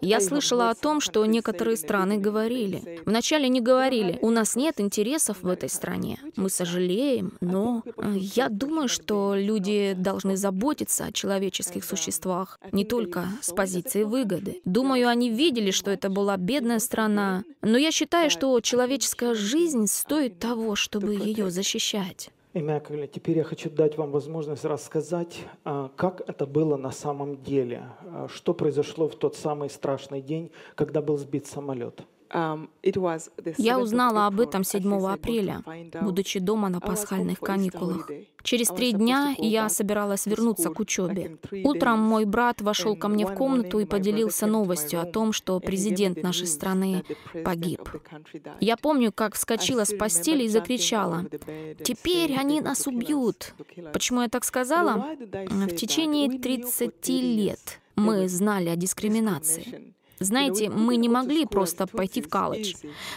Я 0.01 0.19
слышала 0.19 0.69
о 0.69 0.75
том, 0.75 1.00
что 1.00 1.25
некоторые 1.25 1.77
страны 1.77 2.17
говорили. 2.17 3.01
Вначале 3.05 3.47
не 3.47 3.62
говорили, 3.62 4.19
у 4.21 4.29
нас 4.29 4.55
нет 4.55 4.79
интересов 4.79 5.38
в 5.41 5.47
этой 5.47 5.69
стране, 5.69 6.19
мы 6.35 6.50
сожалеем, 6.50 7.33
но 7.39 7.83
э, 7.85 8.13
я 8.17 8.50
думаю, 8.50 8.89
что 8.89 9.33
люди 9.35 9.95
должны 9.97 10.35
заботиться 10.35 11.05
о 11.05 11.12
человеческих 11.12 11.85
существах, 11.85 12.59
не 12.71 12.83
только 12.83 13.27
с 13.41 13.53
позиции 13.53 14.03
выгоды. 14.03 14.62
Думаю, 14.65 15.07
они 15.07 15.29
видели, 15.29 15.71
что 15.71 15.91
это 15.91 16.09
была 16.09 16.35
бедная 16.38 16.79
страна, 16.79 17.43
но 17.62 17.77
я 17.77 17.91
считаю, 17.91 18.29
что 18.29 18.59
человеческая 18.59 19.33
жизнь 19.33 19.88
стоит 19.88 20.39
того, 20.39 20.75
чтобы 20.75 21.15
ее 21.15 21.50
защищать. 21.50 22.29
Имякуля, 22.57 23.05
теперь 23.05 23.39
я 23.39 23.43
хочу 23.43 23.69
дать 23.69 23.97
вам 23.97 24.12
возможность 24.12 24.63
рассказать, 24.63 25.43
а, 25.65 25.91
как 25.97 26.21
это 26.25 26.45
было 26.45 26.77
на 26.77 26.91
самом 26.91 27.43
деле, 27.43 27.83
а, 28.05 28.27
что 28.29 28.53
произошло 28.53 29.09
в 29.09 29.15
тот 29.17 29.35
самый 29.35 29.69
страшный 29.69 30.21
день, 30.21 30.50
когда 30.74 31.01
был 31.01 31.17
сбит 31.17 31.47
самолет. 31.47 32.05
Um, 32.34 32.70
Я 33.58 33.79
узнала 33.79 34.25
об 34.25 34.39
этом 34.39 34.63
7 34.63 35.08
апреля, 35.08 35.63
будучи 36.01 36.39
дома 36.39 36.70
на 36.70 36.79
пасхальных 36.79 37.39
каникулах. 37.39 38.10
Через 38.44 38.67
три 38.70 38.94
дня 38.94 39.36
я 39.38 39.70
собиралась 39.70 40.25
вернуться 40.25 40.70
к 40.70 40.79
учебе. 40.79 41.38
Утром 41.63 42.00
мой 42.00 42.25
брат 42.25 42.62
вошел 42.62 42.96
ко 42.96 43.08
мне 43.08 43.25
в 43.25 43.34
комнату 43.36 43.79
и 43.79 43.86
поделился 43.86 44.48
новостью 44.48 45.01
о 45.01 45.05
том, 45.05 45.34
что 45.34 45.60
президент 45.60 46.22
нашей 46.24 46.48
страны 46.48 47.03
погиб. 47.44 47.89
Я 48.60 48.77
помню, 48.77 49.12
как 49.12 49.36
вскочила 49.36 49.84
с 49.84 49.96
постели 49.96 50.44
и 50.44 50.48
закричала, 50.48 51.25
«Теперь 51.84 52.36
они 52.38 52.62
нас 52.62 52.88
убьют!» 52.88 53.53
Почему 53.94 54.22
я 54.22 54.29
так 54.29 54.46
сказала? 54.46 55.15
В 55.22 55.75
течение 55.75 56.39
30 56.39 57.10
лет 57.10 57.79
мы 57.96 58.27
знали 58.27 58.70
о 58.70 58.75
дискриминации. 58.75 59.94
Знаете, 60.19 60.69
мы 60.69 60.98
не 60.98 61.10
могли 61.10 61.45
просто 61.45 61.88
пойти 61.88 62.22
в 62.22 62.29
колледж, 62.29 62.74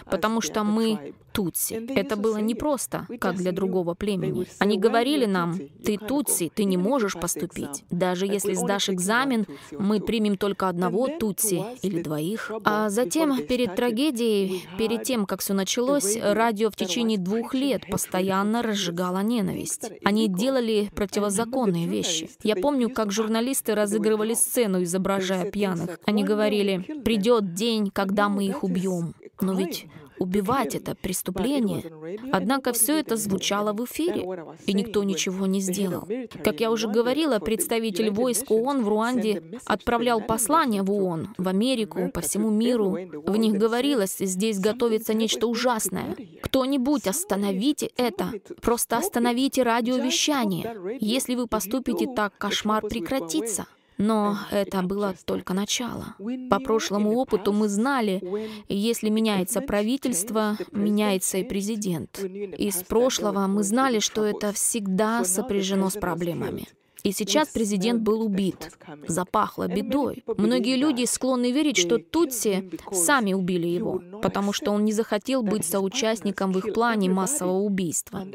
потому 0.07 0.41
что 0.41 0.65
мы 0.65 1.15
тутси. 1.39 1.75
Это 1.95 2.17
было 2.17 2.39
непросто, 2.39 3.07
как 3.21 3.37
для 3.37 3.53
другого 3.53 3.95
племени. 3.95 4.47
Они 4.59 4.77
говорили 4.77 5.25
нам, 5.25 5.57
ты 5.85 5.97
тутси, 5.97 6.51
ты 6.53 6.65
не 6.65 6.77
можешь 6.77 7.15
поступить. 7.15 7.85
Даже 7.91 8.27
если 8.27 8.55
сдашь 8.55 8.91
экзамен, 8.91 9.47
мы 9.71 10.01
примем 10.01 10.37
только 10.37 10.69
одного 10.69 11.07
тутси 11.07 11.63
или 11.83 12.03
двоих. 12.03 12.51
А 12.65 12.89
затем, 12.91 13.41
перед 13.47 13.77
трагедией, 13.77 14.65
перед 14.79 15.05
тем, 15.05 15.27
как 15.27 15.41
все 15.41 15.55
началось, 15.55 16.17
радио 16.21 16.71
в 16.71 16.77
течение 16.77 17.19
двух 17.19 17.55
лет 17.55 17.85
постоянно 17.89 18.61
разжигало 18.63 19.21
ненависть. 19.21 19.93
Они 20.05 20.29
делали 20.29 20.91
противозаконные 20.93 21.87
вещи. 21.87 22.31
Я 22.43 22.57
помню, 22.57 22.91
как 22.91 23.13
журналисты 23.13 23.77
разыгрывали 23.77 24.35
сцену, 24.35 24.83
изображая 24.83 25.51
пьяных. 25.53 26.01
Они 26.05 26.25
говорили, 26.25 26.85
придет 27.05 27.55
день, 27.55 27.91
когда 27.91 28.29
мы 28.29 28.47
их 28.47 28.65
убьем. 28.65 29.15
Но 29.41 29.55
ведь 29.55 29.87
убивать 30.19 30.75
это 30.75 30.95
преступление. 30.95 31.85
Однако 32.33 32.73
все 32.73 32.99
это 32.99 33.17
звучало 33.17 33.73
в 33.73 33.85
эфире, 33.85 34.57
и 34.67 34.73
никто 34.73 35.05
ничего 35.05 35.47
не 35.47 35.61
сделал. 35.61 36.07
Как 36.45 36.61
я 36.61 36.71
уже 36.71 36.89
говорила, 36.89 37.39
представитель 37.39 38.11
войск 38.11 38.51
ООН 38.51 38.85
в 38.85 38.89
Руанде 38.89 39.61
отправлял 39.65 40.21
послания 40.21 40.83
в 40.83 40.91
ООН, 40.91 41.35
в 41.39 41.49
Америку, 41.49 42.11
по 42.13 42.21
всему 42.21 42.51
миру. 42.51 42.97
В 43.27 43.37
них 43.37 43.55
говорилось, 43.55 44.17
здесь 44.19 44.59
готовится 44.59 45.15
нечто 45.15 45.47
ужасное. 45.47 46.17
Кто-нибудь 46.43 47.07
остановите 47.07 47.91
это. 47.97 48.33
Просто 48.61 48.99
остановите 48.99 49.63
радиовещание. 49.63 50.99
Если 51.01 51.35
вы 51.35 51.47
поступите 51.47 52.07
так, 52.07 52.37
кошмар 52.39 52.83
прекратится. 52.87 53.67
Но 53.99 54.39
это 54.51 54.83
было 54.83 55.15
только 55.25 55.55
начало. 55.55 56.15
По 56.51 56.61
прошлому 56.61 57.17
опыту 57.17 57.53
мы 57.53 57.69
знали, 57.69 58.23
если 58.69 59.09
меняется 59.09 59.61
правительство, 59.61 60.57
меняется 60.71 61.39
и 61.39 61.45
президент. 61.45 62.19
Из 62.21 62.83
прошлого 62.85 63.47
мы 63.49 63.65
знали, 63.65 63.99
что 63.99 64.25
это 64.25 64.53
всегда 64.53 65.25
сопряжено 65.25 65.91
с 65.91 65.95
проблемами. 65.95 66.69
И 67.05 67.13
сейчас 67.13 67.49
президент 67.49 68.03
был 68.03 68.23
убит. 68.23 68.71
Запахло 69.07 69.69
бедой. 69.69 70.25
Многие 70.27 70.77
люди 70.77 71.05
склонны 71.05 71.53
верить, 71.53 71.77
что 71.77 71.99
Тутси 71.99 72.71
сами 72.93 73.33
убили 73.33 73.67
его, 73.67 74.03
потому 74.21 74.53
что 74.53 74.73
он 74.73 74.85
не 74.85 74.93
захотел 74.93 75.43
быть 75.43 75.65
соучастником 75.65 76.53
в 76.53 76.59
их 76.59 76.75
плане 76.75 77.11
массового 77.11 77.61
убийства. 77.61 78.27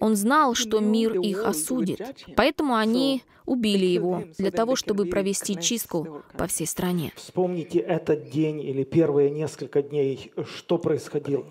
Он 0.00 0.16
знал, 0.16 0.54
что 0.54 0.80
мир 0.80 1.18
их 1.20 1.44
осудит, 1.44 2.00
поэтому 2.36 2.76
они 2.76 3.22
убили 3.46 3.86
его 3.86 4.24
для 4.36 4.50
того, 4.50 4.76
чтобы 4.76 5.06
провести 5.06 5.56
чистку 5.58 6.22
по 6.36 6.46
всей 6.46 6.66
стране. 6.66 7.12
Вспомните 7.16 7.78
этот 7.78 8.30
день 8.30 8.60
или 8.60 8.84
первые 8.84 9.30
несколько 9.30 9.82
дней, 9.82 10.32
что 10.44 10.78
происходило. 10.78 11.46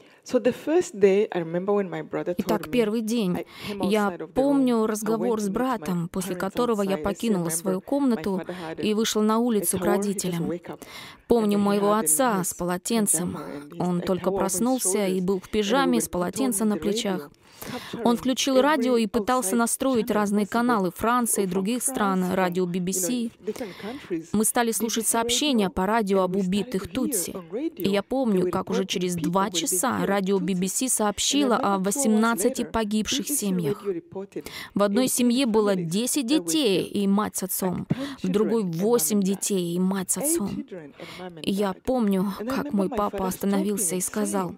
Итак, 2.38 2.70
первый 2.70 3.02
день. 3.02 3.46
Я 3.82 4.18
помню 4.36 4.86
разговор 4.86 5.40
с 5.40 5.48
братом, 5.48 6.10
после 6.10 6.36
которого 6.36 6.82
я 6.82 6.98
покинула 6.98 7.50
свою 7.50 7.80
комнату 7.80 8.42
и 8.78 8.94
вышла 8.94 9.22
на 9.22 9.38
улицу 9.38 9.80
к 9.80 9.86
родителям. 9.86 10.52
Помню 11.28 11.58
моего 11.58 11.94
отца 11.94 12.44
с 12.44 12.54
полотенцем. 12.54 13.38
Он 13.80 14.02
только 14.02 14.32
проснулся 14.32 15.08
и 15.08 15.22
был 15.22 15.40
в 15.40 15.50
пижаме 15.50 16.02
с 16.02 16.10
полотенцем 16.10 16.70
на 16.70 16.78
плечах. 16.78 17.32
Он 18.04 18.18
включил 18.18 18.62
радио 18.62 18.98
и 18.98 19.08
пытался 19.08 19.56
настроить 19.56 20.12
разные 20.12 20.48
каналы 20.48 20.92
Франции 20.92 21.46
других 21.46 21.84
стран, 21.84 22.34
радио 22.34 22.66
BBC. 22.66 23.32
Мы 24.32 24.46
стали 24.46 24.72
слушать 24.72 25.08
сообщения 25.08 25.70
по 25.70 25.86
радио 25.86 26.22
об 26.22 26.36
убитых 26.36 26.90
Тутси. 26.92 27.36
И 27.76 27.90
я 27.90 28.04
помню, 28.04 28.52
как 28.52 28.70
уже 28.70 28.86
через 28.86 29.16
два 29.16 29.50
часа 29.50 30.06
радио 30.06 30.40
BBC 30.40 30.90
сообщило 30.90 31.58
о 31.58 31.78
18 31.80 32.72
погибших 32.72 33.28
семьях. 33.28 33.84
В 34.74 34.84
одной 34.84 35.08
семье 35.08 35.46
было 35.46 35.76
10 35.76 36.26
детей 36.26 36.84
и 36.84 37.08
мать 37.08 37.38
с 37.38 37.44
отцом, 37.44 37.88
в 38.24 38.28
другой 38.28 38.64
8 38.64 39.22
детей 39.22 39.76
и 39.76 39.80
мать 39.80 40.12
с 40.12 40.18
отцом. 40.18 40.66
И 41.42 41.52
я 41.52 41.74
помню, 41.74 42.34
как 42.48 42.74
мой 42.74 42.90
папа 42.90 43.28
остановился 43.28 43.96
и 43.96 44.02
сказал, 44.02 44.56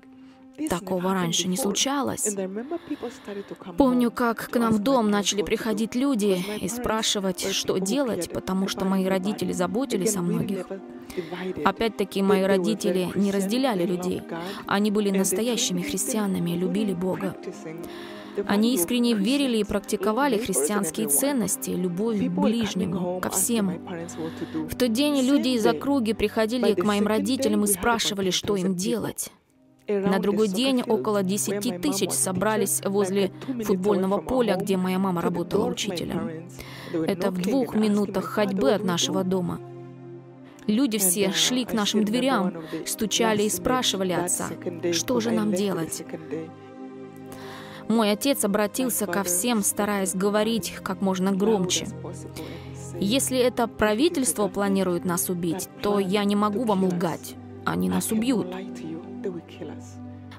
Такого 0.68 1.14
раньше 1.14 1.48
не 1.48 1.58
случалось. 1.58 2.36
Помню, 3.78 4.12
как 4.12 4.50
к 4.50 4.56
нам 4.58 4.74
в 4.74 4.80
дом 4.80 5.10
начали 5.10 5.42
приходить 5.42 5.96
люди 5.96 6.44
и 6.60 6.68
спрашивать, 6.68 7.52
что 7.52 7.78
делать, 7.78 8.32
потому 8.32 8.68
что 8.68 8.86
мои 8.86 9.06
родители 9.06 9.54
заботились 9.54 10.16
о 10.16 10.22
многих. 10.22 10.66
Опять-таки, 11.66 12.22
мои 12.22 12.44
родители 12.44 13.10
не 13.16 13.32
разделяли 13.32 13.86
людей. 13.86 14.22
Они 14.68 14.92
были 14.92 15.10
настоящими 15.12 15.82
христианами, 15.82 16.52
любили 16.52 16.94
Бога. 16.94 17.36
Они 18.48 18.74
искренне 18.74 19.14
верили 19.14 19.58
и 19.58 19.64
практиковали 19.64 20.38
христианские 20.38 21.08
ценности, 21.08 21.72
любовь 21.72 22.20
к 22.20 22.30
ближнему, 22.30 23.20
ко 23.20 23.30
всем. 23.30 23.82
В 24.70 24.76
тот 24.76 24.92
день 24.94 25.22
люди 25.22 25.50
из 25.50 25.66
округи 25.66 26.14
приходили 26.14 26.74
к 26.74 26.84
моим 26.84 27.08
родителям 27.08 27.64
и 27.64 27.68
спрашивали, 27.68 28.30
что 28.30 28.56
им 28.56 28.76
делать. 28.76 29.32
На 29.90 30.20
другой 30.20 30.48
день 30.48 30.84
около 30.84 31.24
10 31.24 31.82
тысяч 31.82 32.12
собрались 32.12 32.82
возле 32.86 33.32
футбольного 33.64 34.20
поля, 34.20 34.56
где 34.56 34.78
моя 34.78 35.00
мама 35.00 35.22
работала 35.22 35.66
учителем. 35.66 36.48
Это 36.94 37.32
в 37.32 37.42
двух 37.42 37.76
минутах 37.76 38.26
ходьбы 38.26 38.72
от 38.72 38.84
нашего 38.84 39.24
дома. 39.24 39.60
Люди 40.68 41.00
все 41.00 41.32
шли 41.32 41.66
к 41.66 41.74
нашим 41.74 42.06
дверям, 42.06 42.54
стучали 42.86 43.44
и 43.44 43.50
спрашивали 43.50 44.12
отца, 44.12 44.50
что 44.94 45.20
же 45.20 45.32
нам 45.32 45.52
делать. 45.52 46.04
Мой 47.88 48.12
отец 48.12 48.46
обратился 48.46 49.08
ко 49.08 49.24
всем, 49.24 49.64
стараясь 49.64 50.14
говорить 50.14 50.76
как 50.84 51.02
можно 51.02 51.32
громче. 51.32 51.88
Если 53.00 53.40
это 53.40 53.68
правительство 53.68 54.48
планирует 54.48 55.06
нас 55.06 55.30
убить, 55.30 55.68
то 55.82 55.98
я 55.98 56.24
не 56.24 56.36
могу 56.36 56.66
вам 56.66 56.84
лгать. 56.84 57.34
Они 57.66 57.90
нас 57.90 58.12
убьют. 58.12 58.48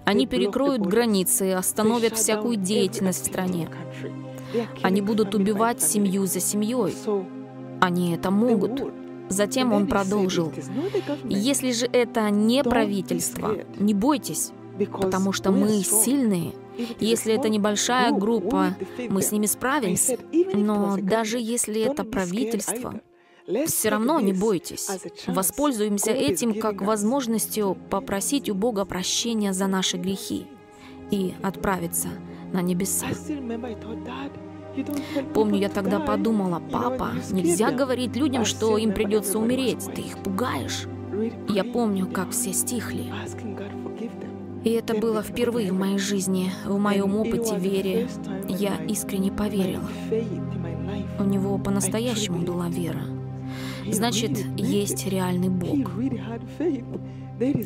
Они 0.05 0.27
перекроют 0.27 0.83
границы, 0.83 1.53
остановят 1.53 2.17
всякую 2.17 2.57
деятельность 2.57 3.25
в 3.25 3.27
стране. 3.27 3.69
Они 4.83 5.01
будут 5.01 5.35
убивать 5.35 5.83
семью 5.83 6.27
за 6.27 6.41
семьей. 6.41 6.95
Они 7.81 8.15
это 8.15 8.31
могут. 8.31 8.83
Затем 9.29 9.73
он 9.73 9.87
продолжил. 9.87 10.53
Если 11.25 11.71
же 11.73 11.87
это 11.87 12.29
не 12.31 12.65
правительство, 12.65 13.57
не 13.79 13.95
бойтесь, 13.95 14.51
потому 14.91 15.33
что 15.33 15.53
мы 15.53 15.83
сильные. 15.83 16.53
Если 16.99 17.35
это 17.35 17.49
небольшая 17.49 18.11
группа, 18.11 18.75
мы 19.09 19.23
с 19.23 19.33
ними 19.33 19.47
справимся. 19.47 20.19
Но 20.53 20.97
даже 21.01 21.39
если 21.39 21.83
это 21.83 22.05
правительство, 22.05 23.01
все 23.67 23.89
равно 23.89 24.21
не 24.21 24.33
бойтесь. 24.33 24.89
Воспользуемся 25.27 26.11
этим 26.11 26.55
как 26.55 26.83
возможностью 26.83 27.77
попросить 27.91 28.49
у 28.51 28.55
Бога 28.55 28.85
прощения 28.85 29.53
за 29.53 29.67
наши 29.67 29.97
грехи 29.97 30.47
и 31.11 31.35
отправиться 31.43 32.09
на 32.53 32.63
небеса. 32.63 33.07
Помню, 35.35 35.59
я 35.59 35.69
тогда 35.69 35.99
подумала, 36.01 36.63
папа, 36.71 37.11
нельзя 37.31 37.71
говорить 37.71 38.17
людям, 38.17 38.45
что 38.45 38.79
им 38.79 38.93
придется 38.93 39.39
умереть, 39.39 39.85
ты 39.95 40.03
их 40.03 40.19
пугаешь. 40.19 40.87
Я 41.49 41.65
помню, 41.65 42.07
как 42.07 42.31
все 42.31 42.53
стихли. 42.53 43.13
И 44.63 44.71
это 44.71 44.95
было 44.95 45.23
впервые 45.23 45.73
в 45.73 45.79
моей 45.79 45.99
жизни, 45.99 46.53
в 46.67 46.79
моем 46.79 47.17
опыте 47.17 47.57
вере. 47.57 48.09
Я 48.49 48.77
искренне 48.85 49.33
поверила. 49.33 49.89
У 51.19 51.25
него 51.25 51.59
по-настоящему 51.59 52.41
была 52.41 52.69
вера. 52.69 53.03
Значит, 53.89 54.33
есть 54.57 55.07
реальный 55.07 55.49
Бог. 55.49 55.91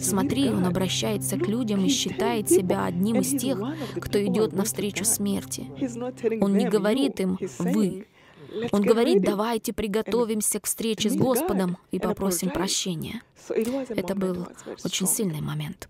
Смотри, 0.00 0.50
он 0.50 0.64
обращается 0.66 1.36
к 1.36 1.48
людям 1.48 1.84
и 1.84 1.88
считает 1.88 2.48
себя 2.48 2.84
одним 2.84 3.20
из 3.20 3.30
тех, 3.30 3.58
кто 4.00 4.24
идет 4.24 4.52
навстречу 4.52 5.04
смерти. 5.04 5.66
Он 6.40 6.56
не 6.56 6.68
говорит 6.68 7.20
им 7.20 7.38
«вы». 7.58 8.06
Он 8.70 8.82
говорит, 8.82 9.22
давайте 9.22 9.72
приготовимся 9.72 10.60
к 10.60 10.66
встрече 10.66 11.10
с 11.10 11.16
Господом 11.16 11.76
и 11.90 11.98
попросим 11.98 12.50
прощения. 12.50 13.22
Это 13.48 14.14
был 14.14 14.46
очень 14.84 15.08
сильный 15.08 15.40
момент. 15.40 15.88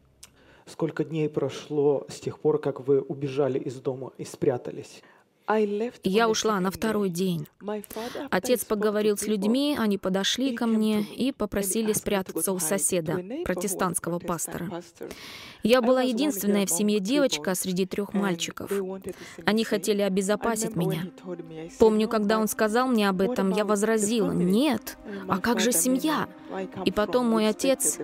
Сколько 0.66 1.04
дней 1.04 1.28
прошло 1.28 2.06
с 2.08 2.20
тех 2.20 2.38
пор, 2.38 2.58
как 2.58 2.86
вы 2.86 3.02
убежали 3.02 3.58
из 3.58 3.74
дома 3.74 4.12
и 4.16 4.24
спрятались? 4.24 5.02
Я 6.02 6.28
ушла 6.28 6.58
на 6.60 6.70
второй 6.70 7.10
день. 7.10 7.46
Отец 8.30 8.64
поговорил 8.64 9.18
с 9.18 9.26
людьми, 9.26 9.76
они 9.78 9.98
подошли 9.98 10.54
ко 10.56 10.66
мне 10.66 11.02
и 11.02 11.32
попросили 11.32 11.92
спрятаться 11.92 12.52
у 12.52 12.58
соседа, 12.58 13.22
протестантского 13.44 14.18
пастора. 14.18 14.82
Я 15.62 15.82
была 15.82 16.02
единственная 16.02 16.66
в 16.66 16.70
семье 16.70 16.98
девочка 16.98 17.54
среди 17.54 17.84
трех 17.84 18.14
мальчиков. 18.14 18.70
Они 19.44 19.64
хотели 19.64 20.02
обезопасить 20.02 20.76
меня. 20.76 21.10
Помню, 21.78 22.08
когда 22.08 22.38
он 22.38 22.48
сказал 22.48 22.88
мне 22.88 23.08
об 23.08 23.20
этом, 23.20 23.50
я 23.50 23.64
возразила, 23.64 24.32
«Нет, 24.32 24.96
а 25.28 25.38
как 25.38 25.60
же 25.60 25.72
семья?» 25.72 26.26
И 26.84 26.92
потом 26.92 27.28
мой 27.28 27.48
отец, 27.48 27.98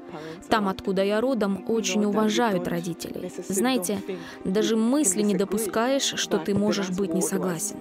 там, 0.48 0.68
откуда 0.68 1.04
я 1.04 1.20
родом, 1.20 1.64
очень 1.68 2.04
уважают 2.04 2.66
родителей. 2.66 3.30
Знаете, 3.48 4.02
даже 4.44 4.76
мысли 4.76 5.22
не 5.22 5.34
допускаешь, 5.34 6.14
что 6.16 6.38
ты 6.38 6.54
можешь 6.54 6.90
быть 6.90 7.14
не 7.14 7.22
согласен. 7.30 7.76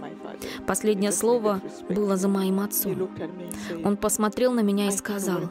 Последнее 0.67 1.12
слово 1.12 1.62
было 1.89 2.15
за 2.17 2.27
моим 2.27 2.59
отцом. 2.59 3.09
Он 3.83 3.97
посмотрел 3.97 4.53
на 4.53 4.62
меня 4.62 4.88
и 4.88 4.91
сказал, 4.91 5.49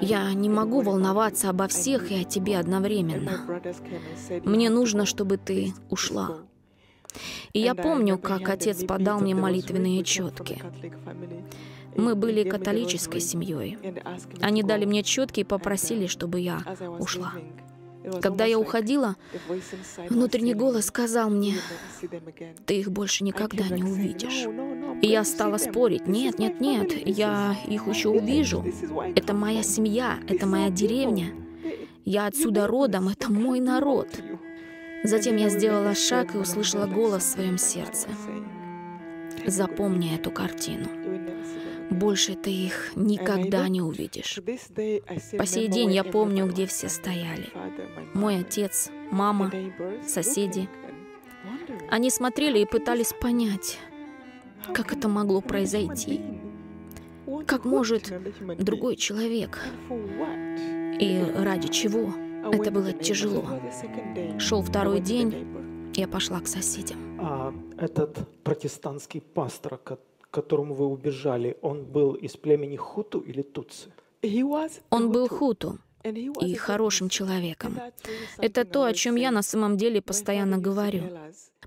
«Я 0.00 0.32
не 0.32 0.48
могу 0.48 0.80
волноваться 0.80 1.50
обо 1.50 1.66
всех 1.68 2.10
и 2.10 2.22
о 2.22 2.24
тебе 2.24 2.58
одновременно. 2.58 3.62
Мне 4.44 4.70
нужно, 4.70 5.06
чтобы 5.06 5.36
ты 5.36 5.74
ушла». 5.90 6.38
И 7.52 7.60
я 7.60 7.74
помню, 7.74 8.18
как 8.18 8.48
отец 8.48 8.84
подал 8.84 9.20
мне 9.20 9.34
молитвенные 9.34 10.02
четки. 10.02 10.60
Мы 11.96 12.16
были 12.16 12.48
католической 12.48 13.20
семьей. 13.20 13.78
Они 14.40 14.62
дали 14.64 14.84
мне 14.84 15.04
четки 15.04 15.40
и 15.40 15.44
попросили, 15.44 16.06
чтобы 16.08 16.40
я 16.40 16.60
ушла. 16.98 17.32
Когда 18.20 18.44
я 18.44 18.58
уходила, 18.58 19.16
внутренний 20.08 20.54
голос 20.54 20.86
сказал 20.86 21.30
мне, 21.30 21.54
«Ты 22.66 22.80
их 22.80 22.90
больше 22.90 23.24
никогда 23.24 23.68
не 23.68 23.82
увидишь». 23.82 24.46
И 25.02 25.06
я 25.06 25.24
стала 25.24 25.58
спорить, 25.58 26.06
«Нет, 26.06 26.38
нет, 26.38 26.60
нет, 26.60 26.92
я 27.06 27.56
их 27.66 27.86
еще 27.86 28.10
увижу. 28.10 28.64
Это 29.14 29.34
моя 29.34 29.62
семья, 29.62 30.18
это 30.28 30.46
моя 30.46 30.70
деревня. 30.70 31.32
Я 32.04 32.26
отсюда 32.26 32.66
родом, 32.66 33.08
это 33.08 33.32
мой 33.32 33.60
народ». 33.60 34.08
Затем 35.04 35.36
я 35.36 35.50
сделала 35.50 35.94
шаг 35.94 36.34
и 36.34 36.38
услышала 36.38 36.86
голос 36.86 37.24
в 37.24 37.32
своем 37.32 37.58
сердце. 37.58 38.08
Запомни 39.46 40.14
эту 40.14 40.30
картину. 40.30 40.88
Больше 41.98 42.34
ты 42.34 42.50
их 42.50 42.92
никогда 42.96 43.68
не 43.68 43.80
увидишь. 43.80 44.40
По 45.38 45.46
сей 45.46 45.68
день 45.68 45.92
я 45.92 46.04
помню, 46.04 46.46
где 46.46 46.66
все 46.66 46.88
стояли. 46.88 47.50
Мой 48.14 48.40
отец, 48.40 48.90
мама, 49.10 49.52
соседи. 50.06 50.68
Они 51.90 52.10
смотрели 52.10 52.60
и 52.60 52.66
пытались 52.66 53.12
понять, 53.12 53.78
как 54.72 54.92
это 54.92 55.08
могло 55.08 55.40
произойти. 55.40 56.20
Как 57.46 57.64
может 57.64 58.12
другой 58.58 58.96
человек? 58.96 59.60
И 59.90 61.24
ради 61.36 61.68
чего? 61.68 62.12
Это 62.52 62.70
было 62.70 62.92
тяжело. 62.92 63.44
Шел 64.38 64.62
второй 64.62 65.00
день, 65.00 65.92
я 65.94 66.08
пошла 66.08 66.40
к 66.40 66.46
соседям. 66.46 66.98
А 67.20 67.54
этот 67.78 68.18
протестантский 68.42 69.20
пастор, 69.20 69.78
к 70.34 70.42
которому 70.42 70.74
вы 70.74 70.86
убежали, 70.86 71.56
он 71.62 71.84
был 71.84 72.14
из 72.14 72.36
племени 72.36 72.76
Хуту 72.76 73.20
или 73.20 73.42
Тутси? 73.42 73.92
Он 74.90 75.12
был 75.12 75.28
Хуту 75.28 75.78
и 76.40 76.54
хорошим 76.54 77.08
человеком. 77.08 77.78
Это 78.38 78.64
то, 78.64 78.84
о 78.84 78.92
чем 78.92 79.14
я 79.14 79.30
на 79.30 79.42
самом 79.42 79.76
деле 79.76 80.02
постоянно 80.02 80.58
говорю. 80.58 81.04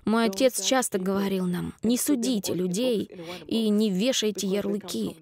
Мой 0.04 0.26
отец 0.26 0.60
часто 0.60 0.98
говорил 0.98 1.46
нам, 1.46 1.72
не 1.82 1.96
судите 1.96 2.52
людей 2.52 3.10
и 3.46 3.70
не 3.70 3.90
вешайте 3.90 4.46
ярлыки. 4.46 5.16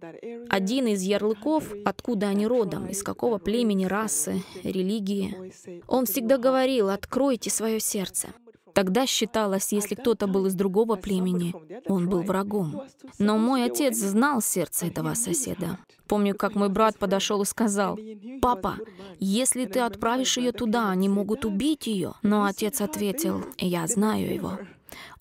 Один 0.49 0.89
из 0.89 1.03
ярлыков, 1.03 1.73
откуда 1.85 2.27
они 2.29 2.49
родом, 2.49 2.89
из 2.89 3.05
какого 3.05 3.39
племени, 3.39 3.87
расы, 3.87 4.43
религии. 4.65 5.53
Он 5.87 6.05
всегда 6.07 6.37
говорил, 6.37 6.91
откройте 6.91 7.51
свое 7.51 7.79
сердце. 7.79 8.29
Тогда 8.77 9.07
считалось, 9.07 9.73
если 9.73 9.95
кто-то 9.95 10.27
был 10.27 10.45
из 10.45 10.55
другого 10.55 10.97
племени, 10.97 11.55
он 11.89 12.11
был 12.11 12.21
врагом. 12.21 12.83
Но 13.19 13.39
мой 13.39 13.65
отец 13.65 13.97
знал 13.97 14.43
сердце 14.43 14.89
этого 14.89 15.15
соседа. 15.15 15.79
Помню, 16.07 16.35
как 16.35 16.55
мой 16.55 16.69
брат 16.69 16.99
подошел 16.99 17.41
и 17.41 17.47
сказал, 17.47 17.99
«Папа, 18.43 18.77
если 19.19 19.65
ты 19.65 19.81
отправишь 19.81 20.37
ее 20.37 20.53
туда, 20.53 20.91
они 20.91 21.09
могут 21.09 21.47
убить 21.47 21.87
ее». 21.87 22.13
Но 22.23 22.45
отец 22.45 22.83
ответил, 22.83 23.47
«Я 23.57 23.87
знаю 23.87 24.35
его. 24.35 24.59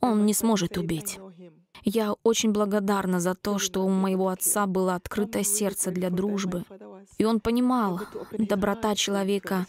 Он 0.02 0.26
не 0.26 0.34
сможет 0.34 0.78
убить». 0.78 1.18
Я 1.86 2.12
очень 2.24 2.52
благодарна 2.52 3.22
за 3.22 3.36
то, 3.36 3.58
что 3.58 3.86
у 3.86 3.90
моего 3.90 4.28
отца 4.28 4.66
было 4.66 4.96
открытое 4.96 5.44
сердце 5.44 5.92
для 5.92 6.10
дружбы. 6.10 6.66
И 7.18 7.24
он 7.24 7.40
понимал, 7.40 8.02
доброта 8.38 8.96
человека 8.96 9.66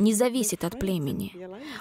не 0.00 0.14
зависит 0.14 0.64
от 0.64 0.78
племени. 0.78 1.32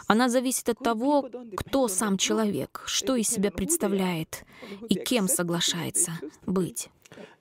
Она 0.08 0.30
зависит 0.30 0.70
от 0.70 0.80
того, 0.80 1.30
кто 1.56 1.88
сам 1.88 2.18
человек, 2.18 2.84
что 2.86 3.16
из 3.16 3.30
себя 3.30 3.52
представляет 3.52 4.46
и 4.90 4.96
кем 4.96 5.28
соглашается 5.28 6.12
быть. 6.46 6.90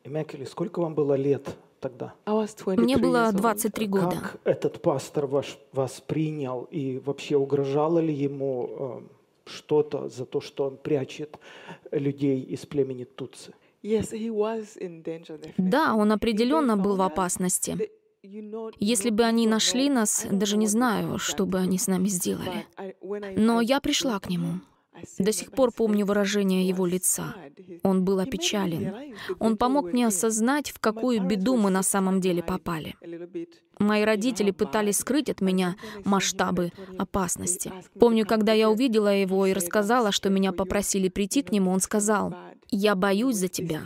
Мекели, 0.04 0.44
сколько 0.44 0.80
вам 0.80 0.94
было 0.94 1.14
лет 1.14 1.56
тогда? 1.80 2.14
Мне 2.66 2.96
было 2.96 3.32
23 3.32 3.86
года. 3.86 4.16
Как 4.16 4.40
этот 4.44 4.82
пастор 4.82 5.26
ваш, 5.26 5.58
вас 5.72 6.00
принял 6.00 6.66
и 6.70 6.98
вообще 6.98 7.36
угрожало 7.36 7.98
ли 7.98 8.14
ему 8.14 8.70
э, 8.70 9.00
что-то 9.44 10.08
за 10.08 10.24
то, 10.24 10.40
что 10.40 10.64
он 10.64 10.76
прячет 10.76 11.38
людей 11.90 12.40
из 12.40 12.64
племени 12.66 13.04
Туци? 13.04 13.52
Да, 15.56 15.94
он 15.94 16.12
определенно 16.12 16.76
был 16.76 16.96
в 16.96 17.02
опасности. 17.02 17.90
Если 18.22 19.10
бы 19.10 19.22
они 19.24 19.46
нашли 19.46 19.88
нас, 19.88 20.26
даже 20.30 20.56
не 20.56 20.66
знаю, 20.66 21.18
что 21.18 21.46
бы 21.46 21.58
они 21.58 21.78
с 21.78 21.86
нами 21.86 22.08
сделали. 22.08 22.66
Но 23.36 23.60
я 23.60 23.80
пришла 23.80 24.18
к 24.18 24.28
нему. 24.28 24.60
До 25.18 25.32
сих 25.32 25.52
пор 25.52 25.72
помню 25.72 26.04
выражение 26.04 26.66
его 26.66 26.84
лица. 26.84 27.36
Он 27.84 28.04
был 28.04 28.18
опечален. 28.18 29.14
Он 29.38 29.56
помог 29.56 29.92
мне 29.92 30.06
осознать, 30.08 30.70
в 30.70 30.80
какую 30.80 31.22
беду 31.22 31.56
мы 31.56 31.70
на 31.70 31.84
самом 31.84 32.20
деле 32.20 32.42
попали. 32.42 32.96
Мои 33.78 34.02
родители 34.02 34.50
пытались 34.50 34.98
скрыть 34.98 35.30
от 35.30 35.40
меня 35.40 35.76
масштабы 36.04 36.72
опасности. 36.98 37.72
Помню, 38.00 38.26
когда 38.26 38.52
я 38.52 38.68
увидела 38.68 39.14
его 39.14 39.46
и 39.46 39.52
рассказала, 39.52 40.10
что 40.10 40.30
меня 40.30 40.52
попросили 40.52 41.08
прийти 41.08 41.42
к 41.42 41.52
нему, 41.52 41.70
он 41.70 41.80
сказал, 41.80 42.34
«Я 42.70 42.96
боюсь 42.96 43.36
за 43.36 43.46
тебя. 43.46 43.82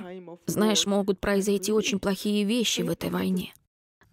Знаешь, 0.47 0.87
могут 0.87 1.21
произойти 1.21 1.73
очень 1.73 1.99
плохие 1.99 2.45
вещи 2.45 2.81
в 2.81 2.88
этой 2.88 3.11
войне». 3.11 3.53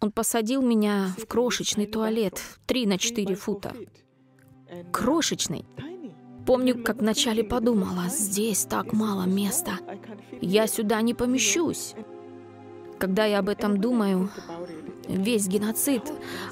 Он 0.01 0.11
посадил 0.11 0.61
меня 0.61 1.13
в 1.17 1.25
крошечный 1.25 1.85
туалет, 1.85 2.41
3 2.67 2.85
на 2.85 2.97
4 2.97 3.35
фута. 3.35 3.73
Крошечный. 4.91 5.65
Помню, 6.45 6.81
как 6.81 6.97
вначале 7.01 7.43
подумала, 7.43 8.05
здесь 8.07 8.63
так 8.63 8.93
мало 8.93 9.23
места. 9.23 9.73
Я 10.41 10.67
сюда 10.67 11.01
не 11.01 11.13
помещусь. 11.13 11.95
Когда 12.97 13.25
я 13.25 13.39
об 13.39 13.49
этом 13.49 13.79
думаю, 13.79 14.29
весь 15.07 15.47
геноцид 15.47 16.03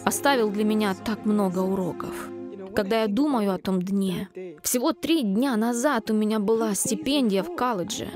оставил 0.03 0.49
для 0.49 0.63
меня 0.65 0.93
так 0.93 1.25
много 1.25 1.59
уроков. 1.59 2.29
Когда 2.75 3.01
я 3.01 3.07
думаю 3.07 3.53
о 3.53 3.57
том 3.57 3.81
дне, 3.81 4.29
всего 4.61 4.93
три 4.93 5.23
дня 5.23 5.55
назад 5.55 6.11
у 6.11 6.13
меня 6.13 6.39
была 6.39 6.75
стипендия 6.75 7.43
в 7.43 7.55
колледже. 7.55 8.07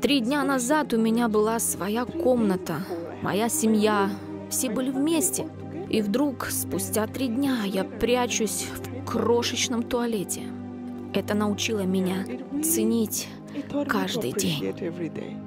Три 0.00 0.20
дня 0.20 0.44
назад 0.44 0.94
у 0.94 0.96
меня 0.96 1.28
была 1.28 1.58
своя 1.58 2.04
комната, 2.04 2.84
моя 3.22 3.48
семья, 3.48 4.10
все 4.50 4.70
были 4.70 4.90
вместе. 4.90 5.46
И 5.88 6.02
вдруг, 6.02 6.46
спустя 6.46 7.06
три 7.06 7.28
дня, 7.28 7.62
я 7.64 7.84
прячусь 7.84 8.66
в 8.66 9.04
крошечном 9.04 9.82
туалете. 9.82 10.42
Это 11.14 11.34
научило 11.34 11.80
меня 11.80 12.24
ценить 12.62 13.28
каждый 13.88 14.32
день. 14.32 15.44